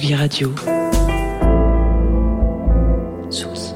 [0.00, 0.54] Tsugi Radio.
[3.30, 3.74] Tsugi.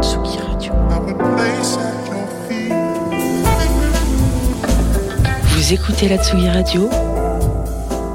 [0.00, 0.72] Tsugi Radio.
[5.44, 6.90] Vous écoutez la Tsugi Radio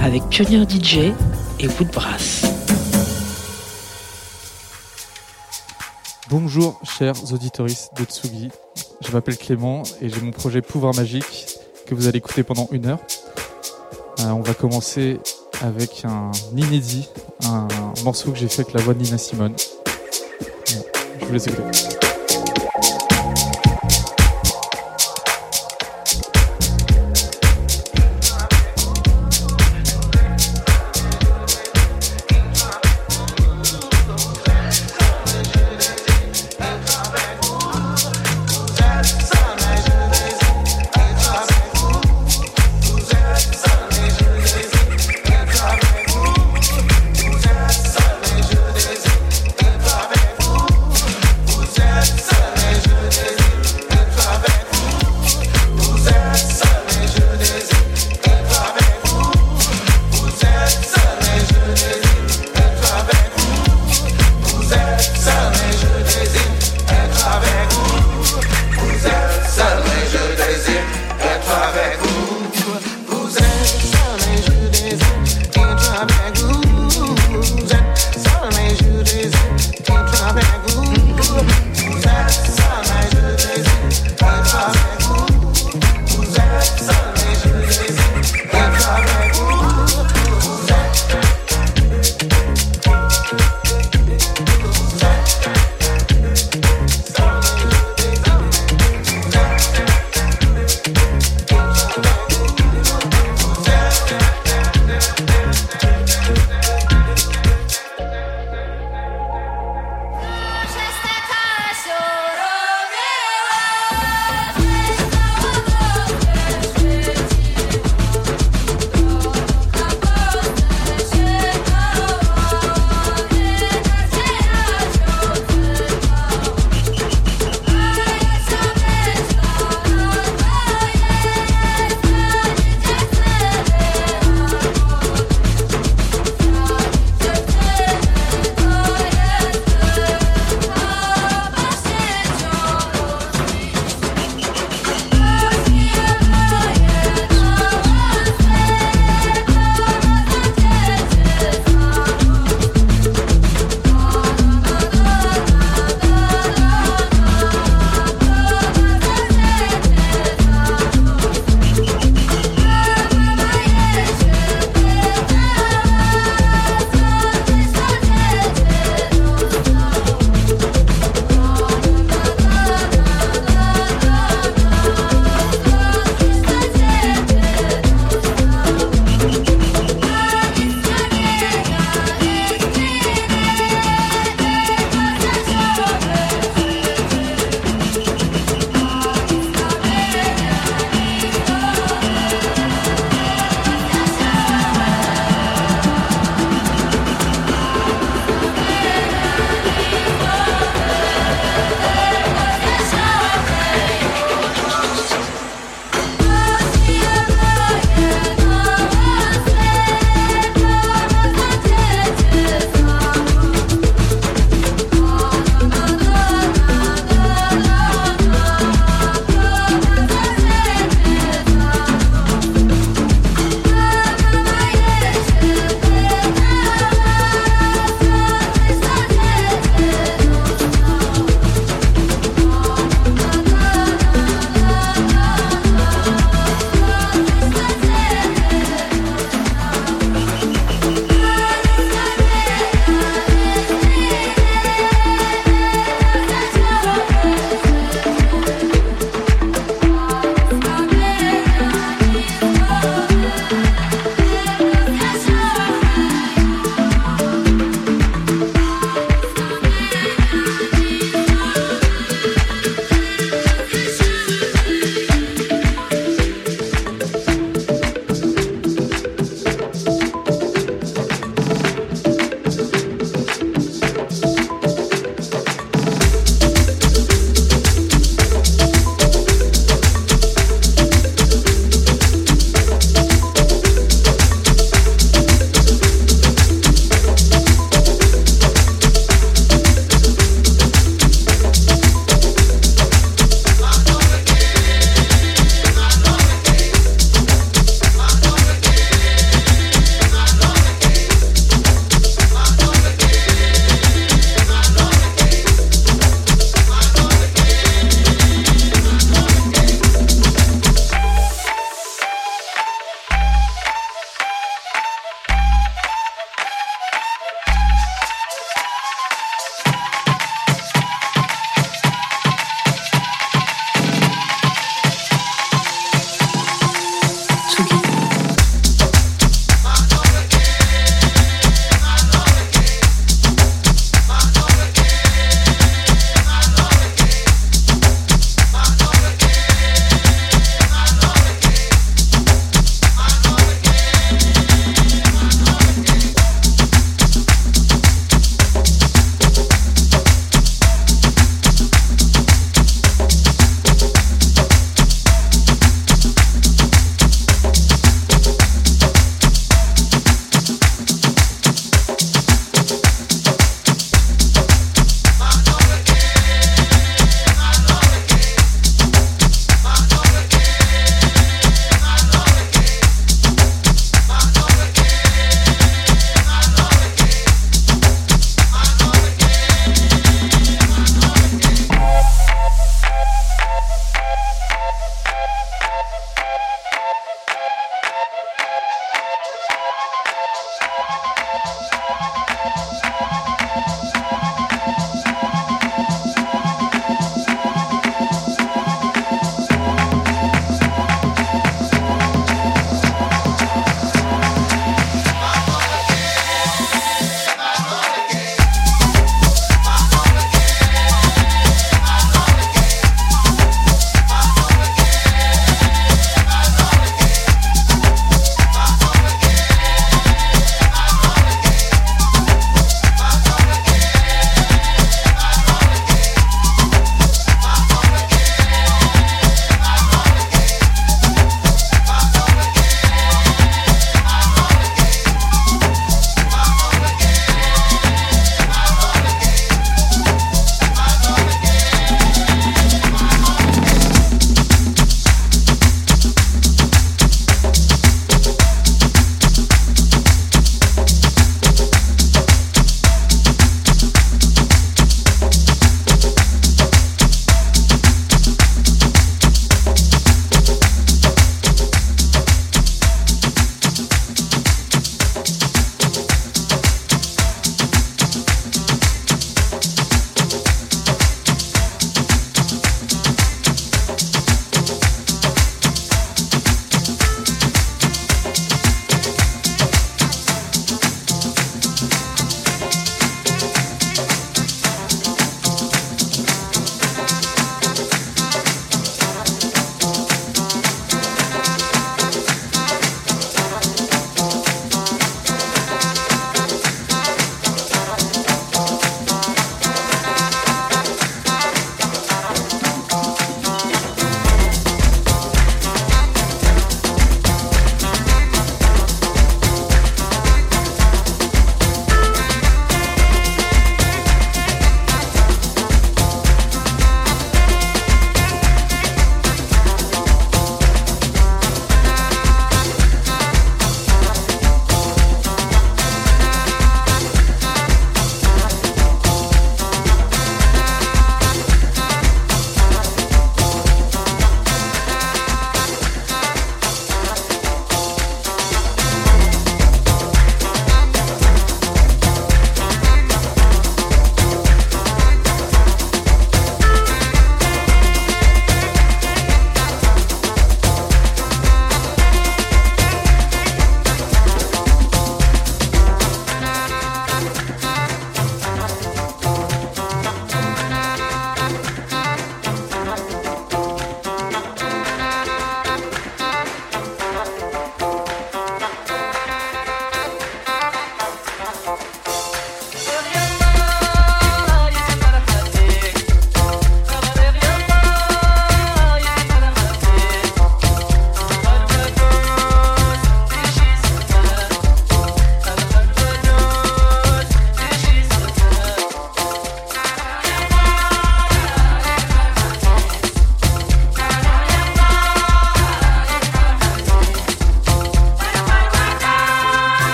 [0.00, 1.12] avec Pionnier DJ
[1.58, 2.42] et Woodbrass.
[6.28, 8.50] Bonjour chers auditoristes de Tsugi,
[9.00, 11.48] je m'appelle Clément et j'ai mon projet Pouvoir Magique
[11.86, 13.00] que vous allez écouter pendant une heure.
[14.20, 15.18] Euh, on va commencer
[15.60, 17.08] avec un inédit,
[17.44, 17.68] un
[18.04, 19.54] morceau que j'ai fait avec la voix de Nina Simone.
[21.20, 21.99] Je vous laisse écouter.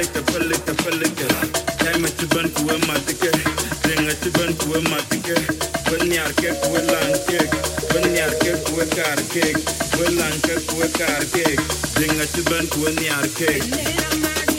[0.00, 1.28] Pelika, pelika, pelika.
[1.76, 3.30] Time at your bent to a matica.
[3.82, 5.36] Then at your bent to a matica.
[5.90, 7.52] When you are kept well and cake.
[7.92, 9.60] When you are kept with car cake.
[10.00, 11.60] Well and kept with car cake.
[12.00, 14.49] Then at your bent when you are cake.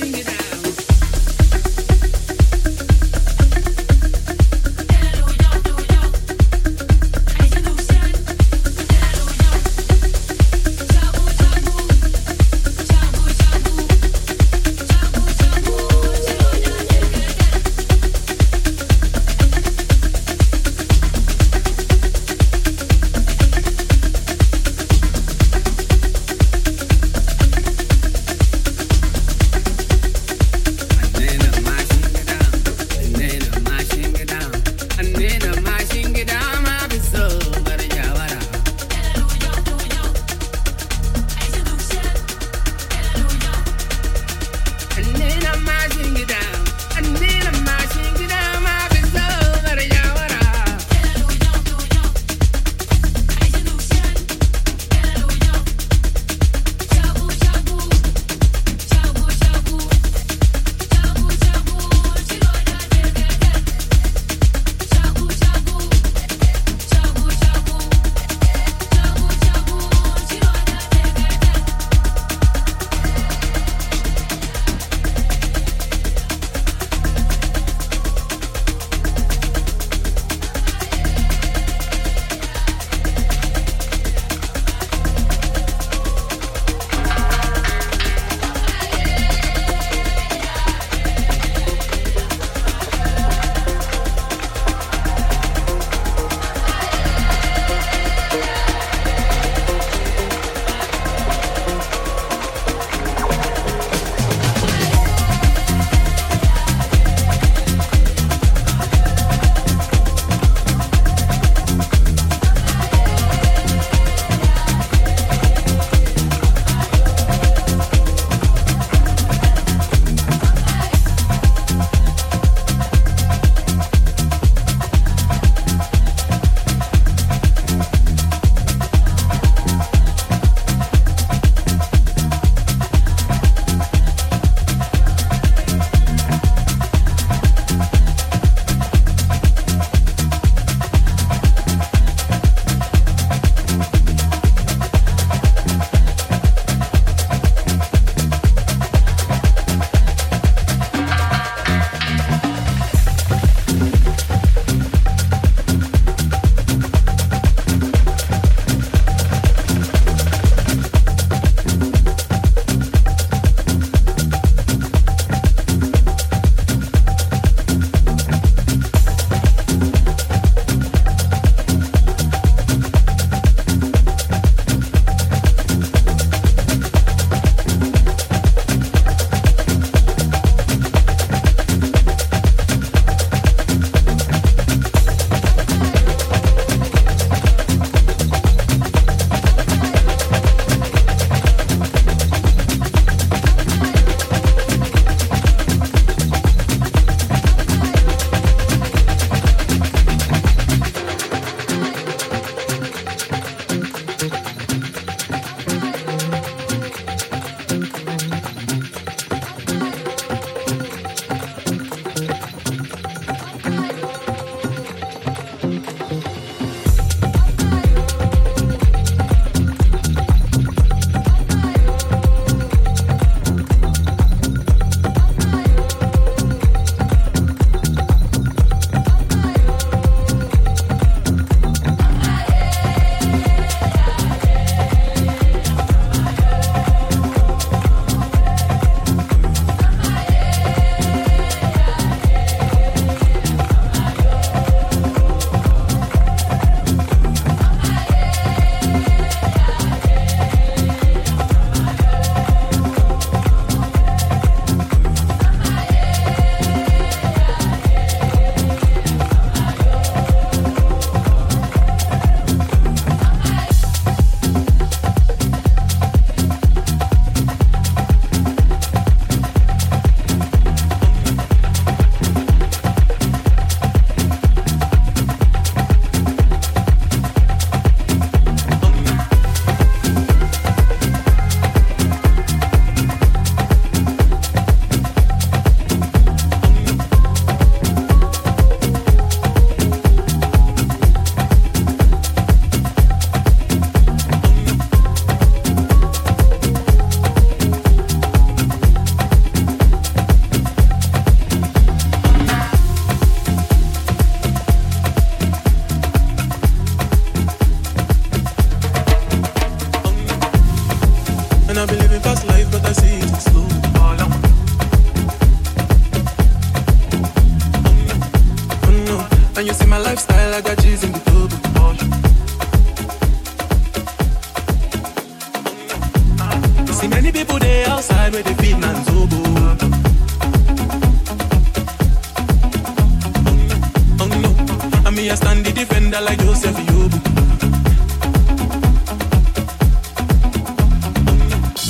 [335.31, 337.19] I stand the defender like Joseph Yobo.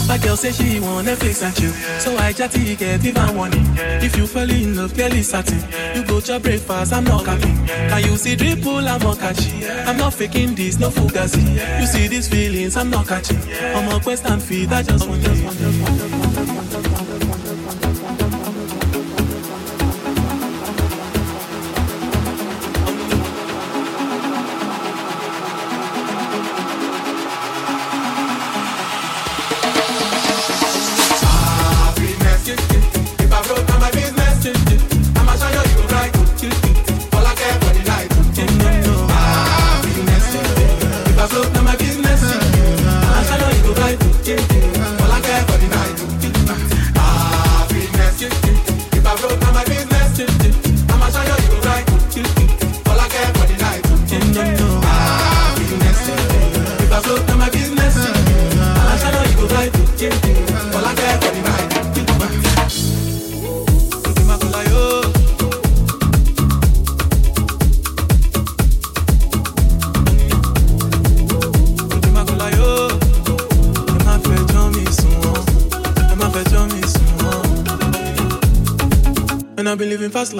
[0.07, 3.65] My girl say she want Netflix and chill, so I chatty get even warning.
[4.03, 5.57] If you fall in love, girl, clearly certain.
[5.95, 7.65] You go to breakfast, I'm not capping.
[7.65, 9.63] Can you see dripple, I'm not catching.
[9.87, 11.41] I'm not faking this, no fugazi.
[11.79, 13.41] You see these feelings, I'm not catching.
[13.73, 15.31] I'm a quest and feed, I just want you.
[15.31, 16.10] If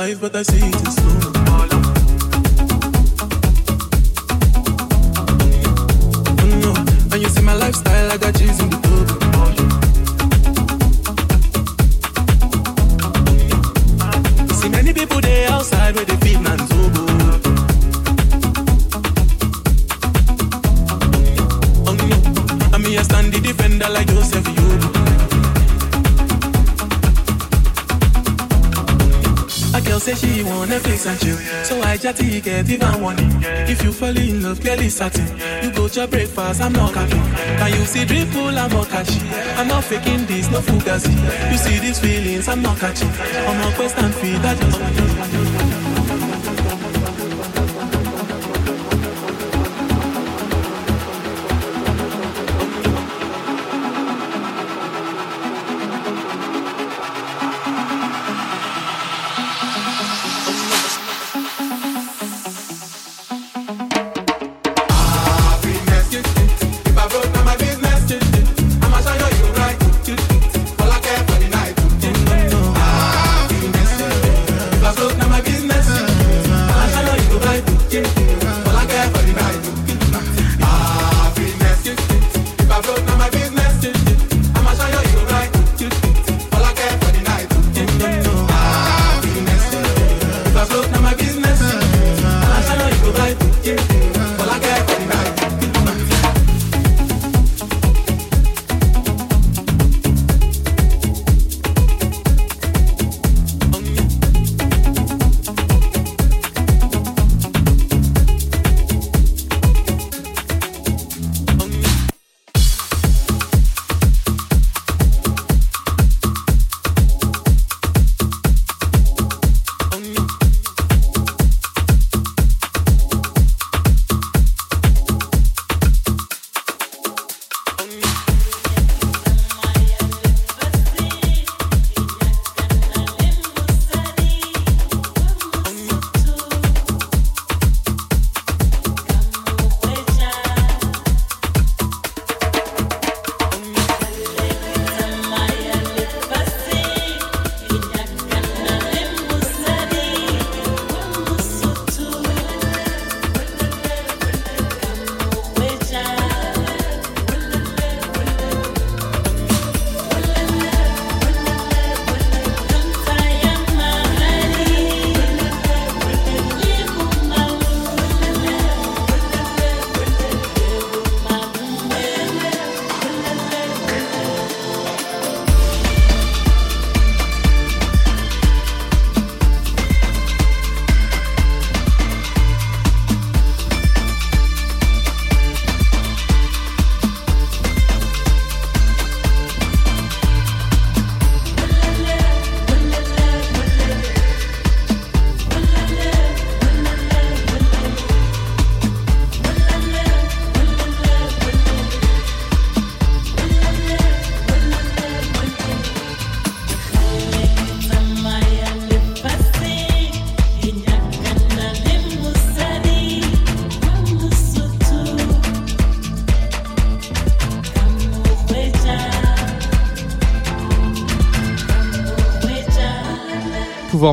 [0.02, 0.61] life, but I see
[29.74, 33.32] A girl say she wanna Netflix and chill, so I chatty get even warning.
[33.70, 35.28] If you fall in love, clearly certain.
[35.64, 37.24] You go to breakfast, I'm not capping.
[37.60, 39.24] Can you see dripple, I'm not catching.
[39.58, 41.14] I'm not faking this, no fugazi.
[41.52, 43.10] You see these feelings, I'm not catching.
[43.10, 45.51] I'm on quest and feed, I just want you.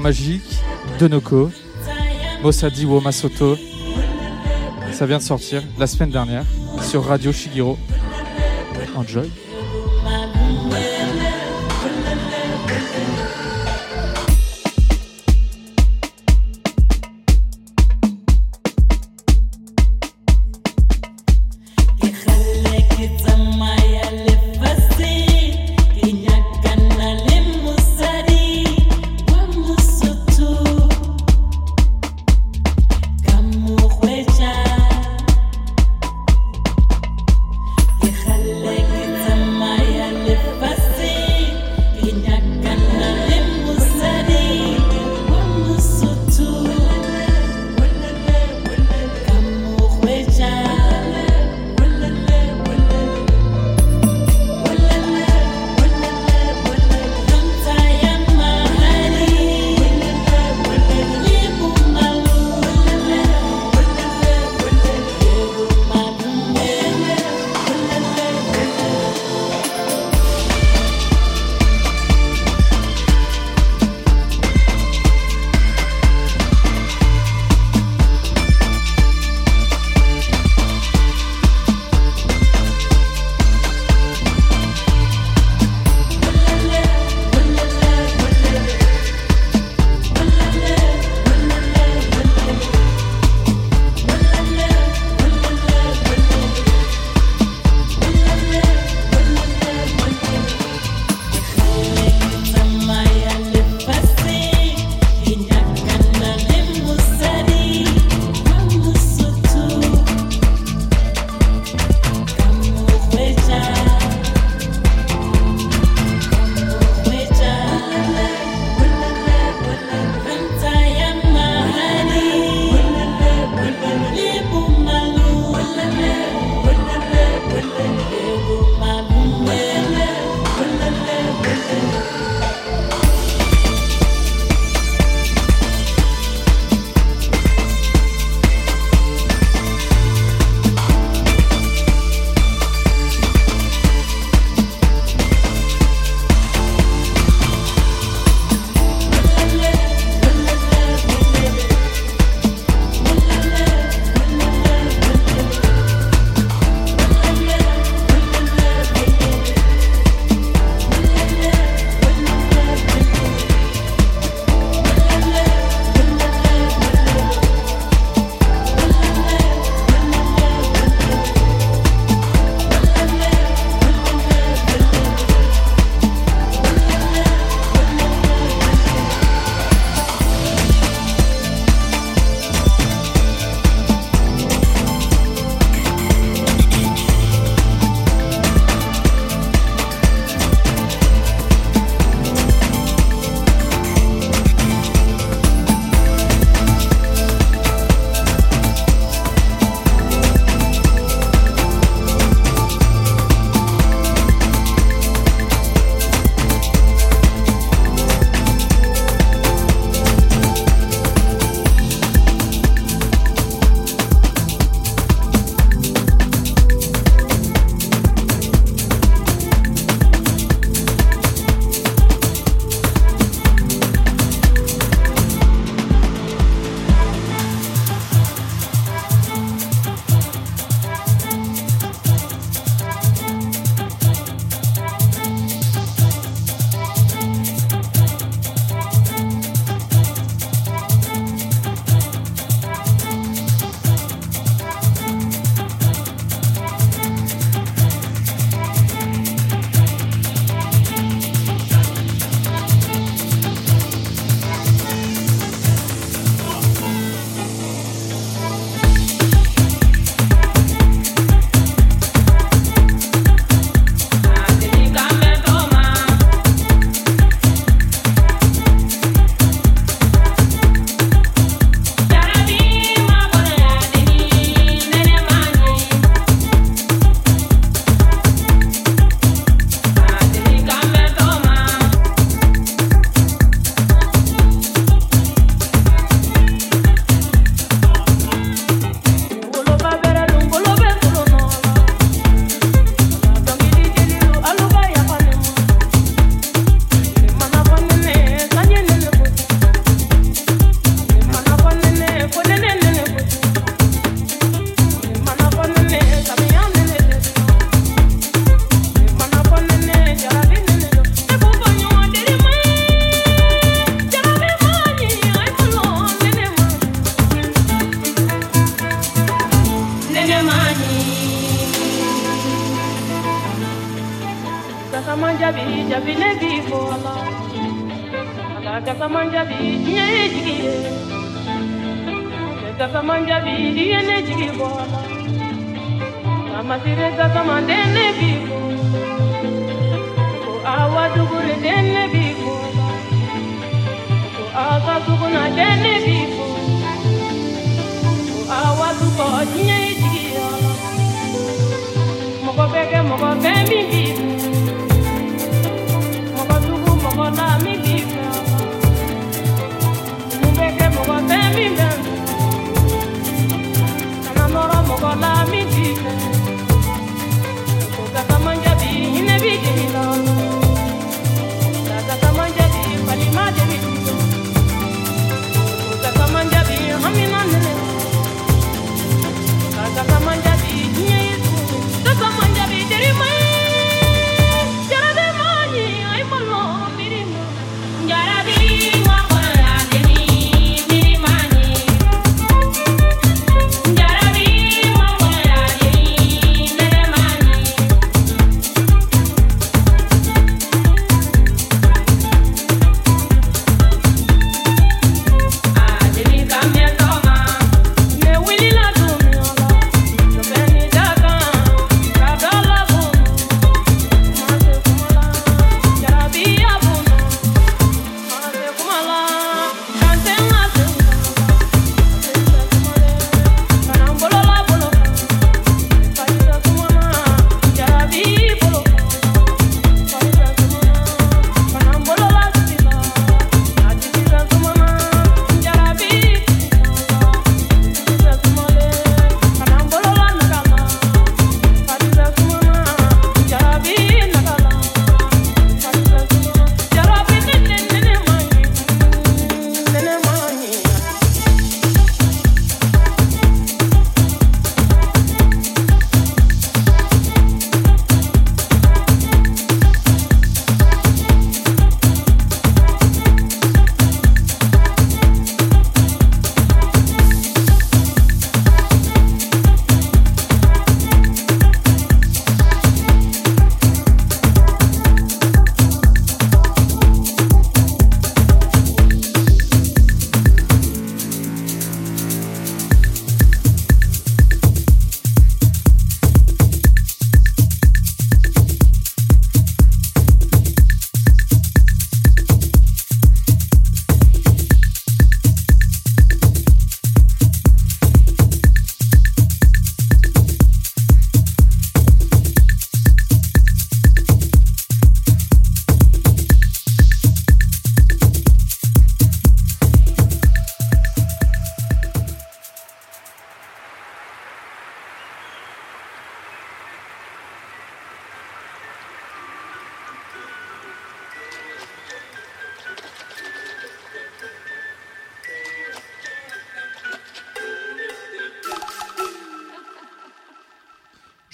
[0.01, 0.63] Magique,
[0.99, 1.51] Denoko,
[2.43, 3.57] Mosadi wo Masoto.
[4.93, 6.45] Ça vient de sortir la semaine dernière
[6.83, 7.79] sur Radio Shigiro.
[8.97, 9.31] Enjoy.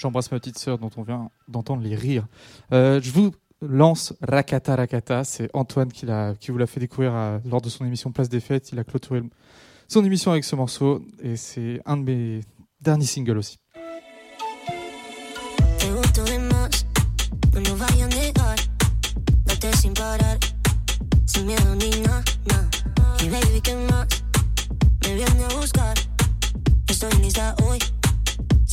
[0.05, 2.27] J'embrasse ma petite sœur dont on vient d'entendre les rires.
[2.75, 3.31] Euh, je vous
[3.63, 5.25] lance Rakata Rakata.
[5.25, 6.05] C'est Antoine qui,
[6.41, 8.71] qui vous l'a fait découvrir à- lors de son émission Place des Fêtes.
[8.71, 9.23] Il a clôturé
[9.89, 12.41] son émission avec ce morceau et c'est un de mes
[12.83, 13.57] derniers singles aussi.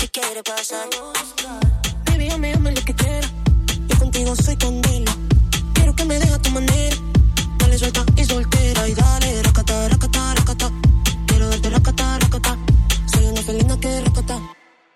[0.02, 0.90] Si quiere pasar.
[2.06, 3.28] Baby, llame, llame lo que quiera.
[3.88, 5.14] Yo contigo soy candela.
[5.76, 6.96] Quiero que me deje a tu manera.
[7.60, 8.88] Dale suelta y soltera.
[8.88, 10.72] Y dale, racata, racata, racata.
[11.28, 12.58] Quiero darte racata, racata.
[13.14, 14.40] Soy una felina que racata.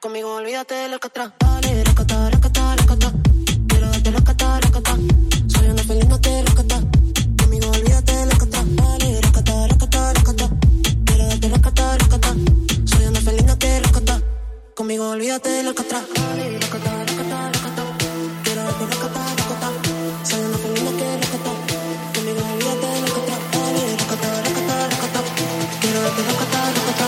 [0.01, 1.32] Conmigo olvídate del alcatraz.
[1.39, 3.14] Dale, racata, racata, racata.
[3.68, 4.95] Quiero darte racata, racata.
[5.47, 6.82] Soy una felina que racata.
[7.39, 8.66] Conmigo olvídate del alcatraz.
[8.76, 10.49] Dale, racata, racata, racata.
[11.06, 12.64] Quiero darte racata, racata.
[14.76, 15.49] Conmigo olvídate.
[15.49, 16.11] Dale, racata,
[16.59, 17.84] racata, racata.
[18.43, 19.71] Quiero darte racata, racata.
[20.26, 21.51] Soy una felina que racata.
[22.13, 23.39] Conmigo olvídate del alcatraz.
[23.53, 25.21] Dale, racata, racata, racata.
[25.80, 27.05] Quiero darte racata, racata.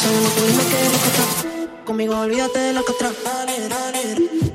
[0.00, 1.84] Soy una felina que racata.
[1.84, 3.14] Conmigo olvídate del alcatraz.
[3.24, 4.49] Dale, dale.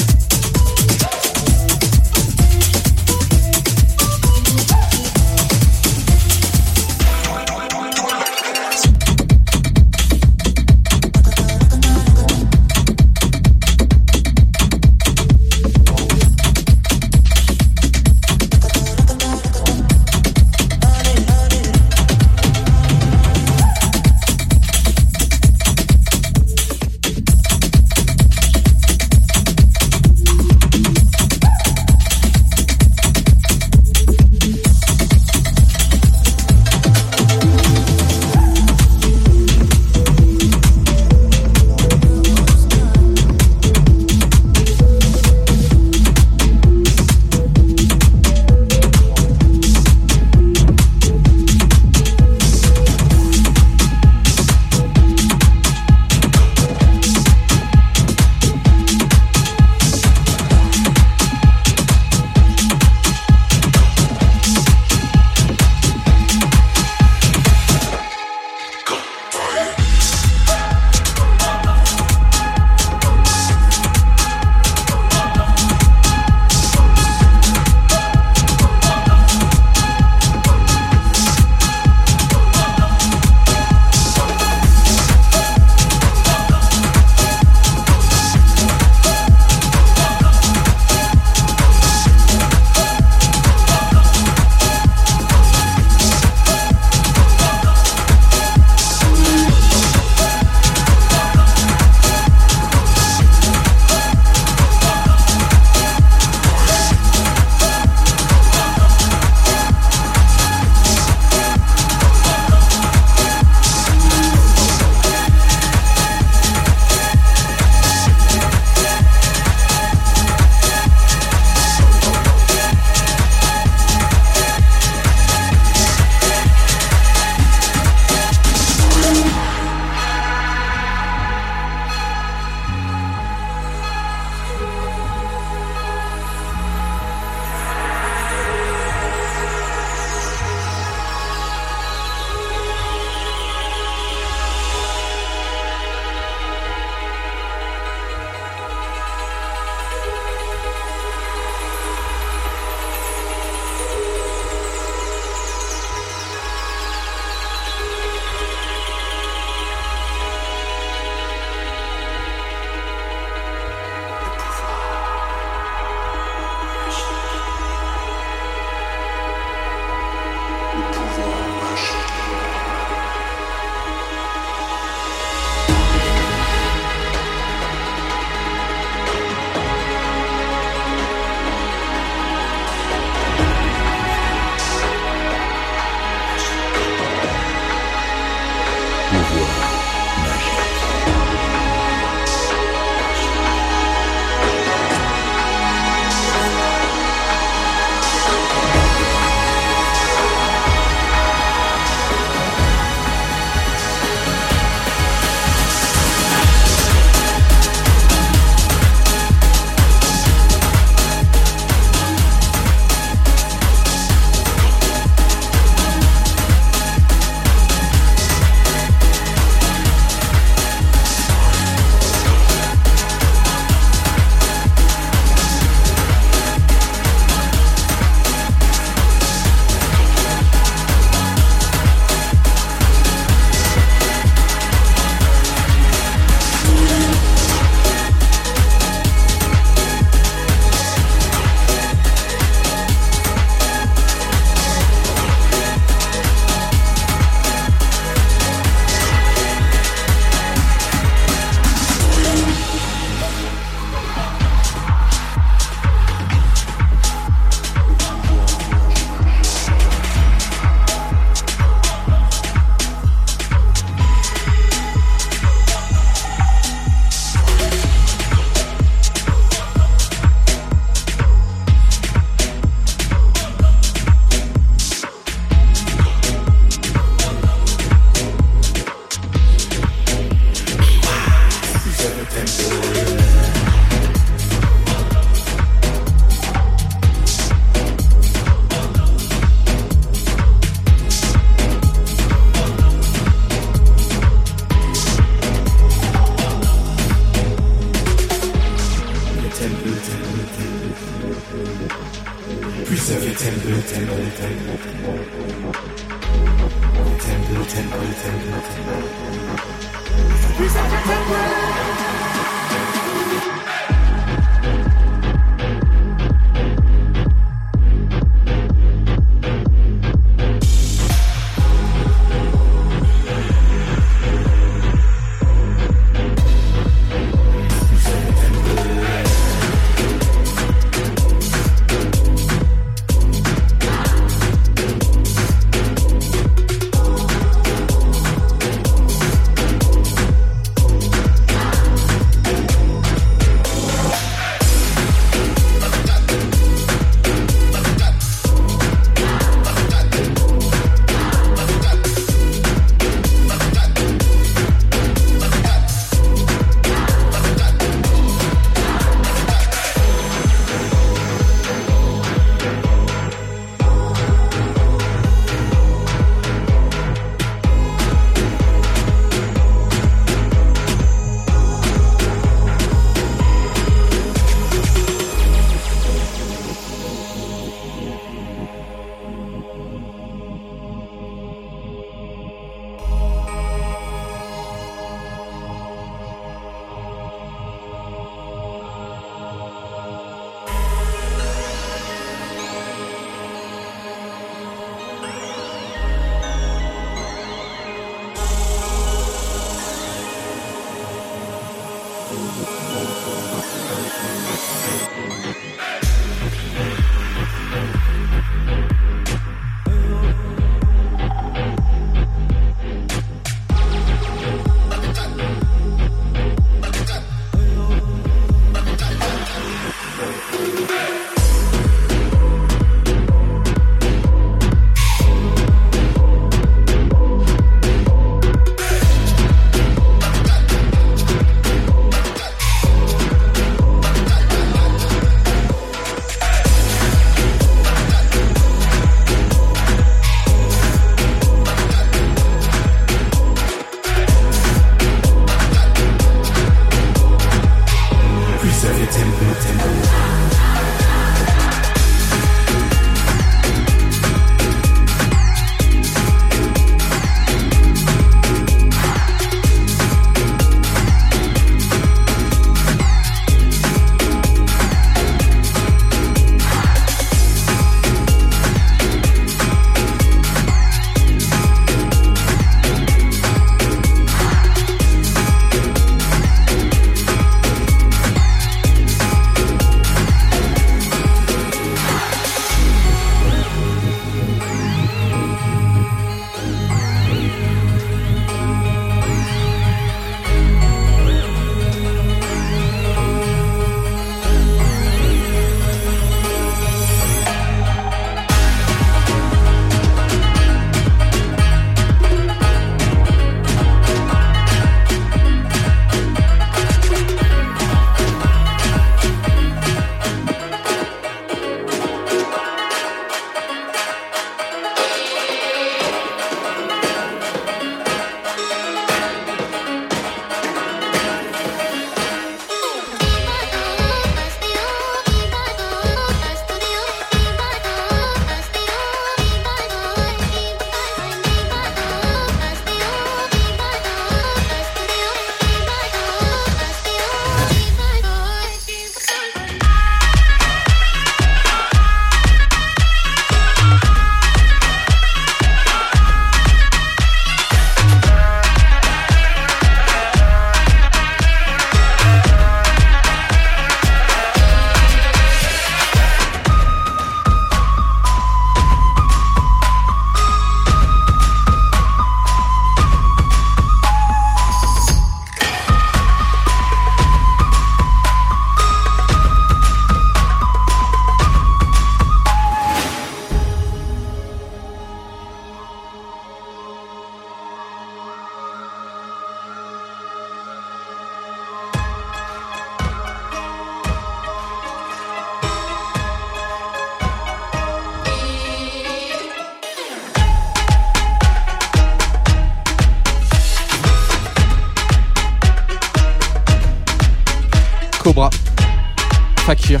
[599.64, 600.00] Fakir,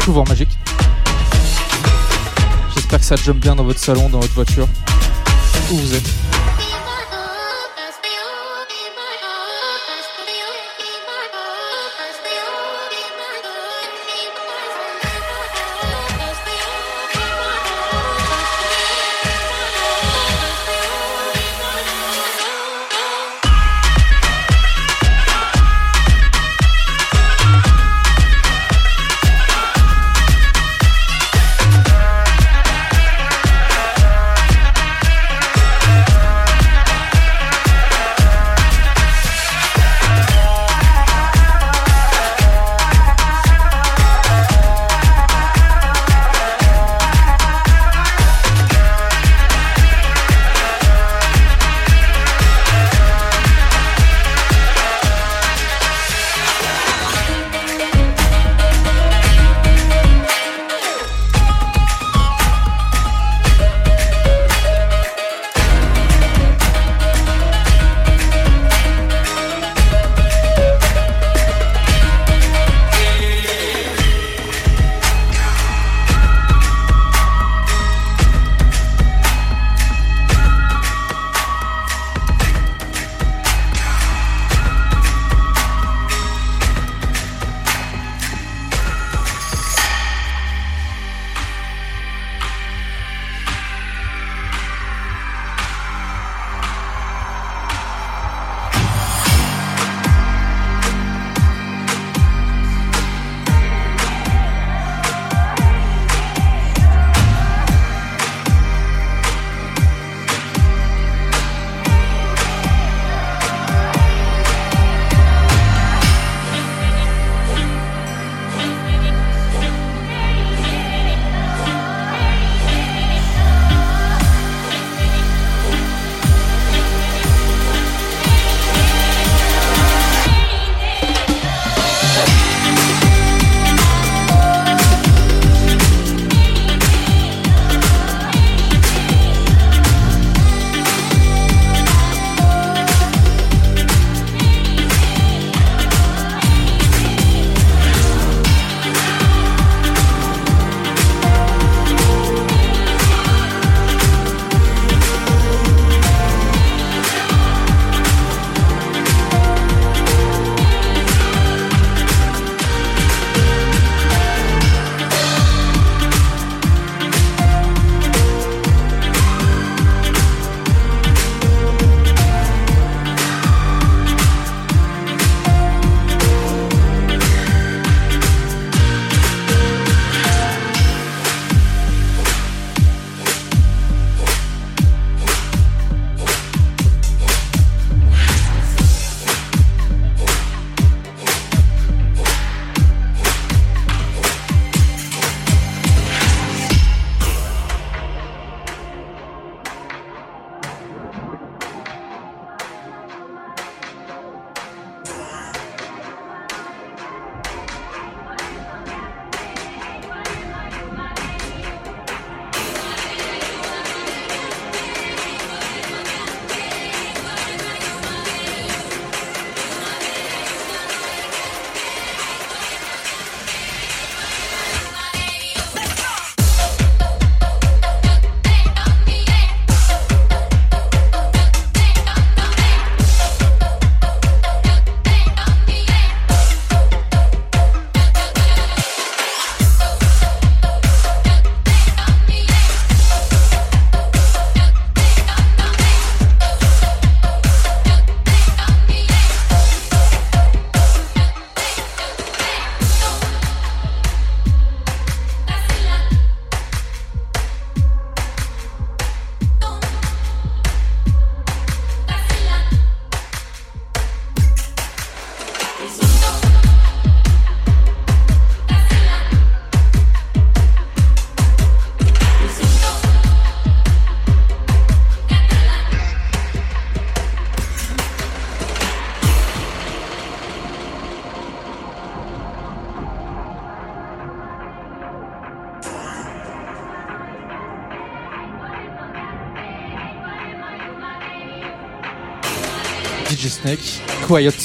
[0.00, 0.50] Pouvoir Magique.
[2.74, 4.68] J'espère que ça jump bien dans votre salon, dans votre voiture,
[5.70, 6.29] où vous êtes.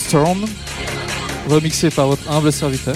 [0.08, 0.45] Storm,
[1.49, 2.95] remixé par votre humble serviteur.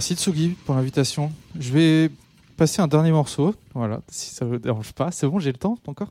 [0.00, 1.30] Merci Tsugi pour l'invitation.
[1.58, 2.10] Je vais
[2.56, 3.54] passer un dernier morceau.
[3.74, 5.10] Voilà, si ça vous dérange pas.
[5.10, 6.08] C'est bon, j'ai le temps encore?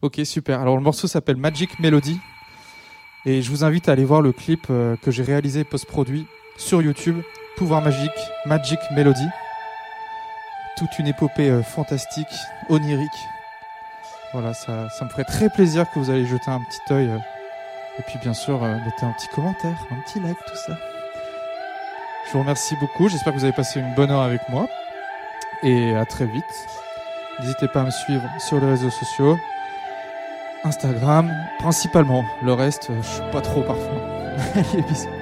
[0.00, 0.60] Ok, super.
[0.60, 2.20] Alors le morceau s'appelle Magic Melody.
[3.26, 6.24] Et je vous invite à aller voir le clip euh, que j'ai réalisé post-produit
[6.56, 7.20] sur YouTube.
[7.56, 8.12] Pouvoir magique,
[8.46, 9.26] Magic Melody.
[10.78, 12.28] Toute une épopée euh, fantastique,
[12.68, 13.08] onirique.
[14.32, 17.08] Voilà, ça, ça me ferait très plaisir que vous allez jeter un petit œil.
[17.08, 17.18] euh,
[17.98, 20.78] et puis bien sûr, mettez un petit commentaire, un petit like, tout ça.
[22.30, 23.08] Je vous remercie beaucoup.
[23.08, 24.68] J'espère que vous avez passé une bonne heure avec moi.
[25.64, 26.44] Et à très vite.
[27.40, 29.36] N'hésitez pas à me suivre sur les réseaux sociaux.
[30.62, 31.28] Instagram,
[31.58, 32.24] principalement.
[32.40, 33.64] Le reste, je suis pas trop
[34.88, 35.19] bisous.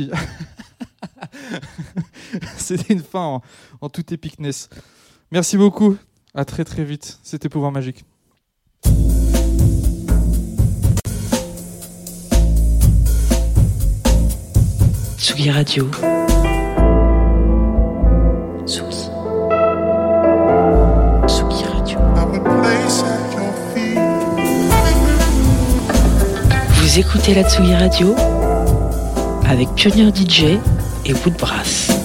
[2.56, 3.42] C'était une fin en,
[3.80, 4.68] en toute épicness.
[5.30, 5.96] Merci beaucoup.
[6.34, 7.18] À très très vite.
[7.22, 8.04] C'était Pouvoir Magique.
[15.18, 15.90] Tsugi Radio.
[18.66, 19.08] Tsugi.
[21.26, 21.98] Tsugi Radio.
[26.74, 28.14] Vous écoutez la Tsugi Radio?
[29.48, 30.58] Avec Pionnier DJ
[31.04, 31.95] et Woodbrass.